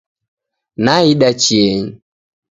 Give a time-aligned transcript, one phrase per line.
[0.83, 1.85] Naida Chieni.